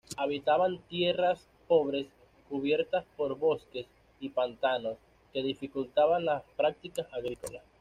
[0.17, 2.07] Habitaban tierras pobres
[2.49, 3.85] cubiertas por bosques
[4.19, 4.97] y pantanos,
[5.31, 7.61] que dificultaban las prácticas agrícolas.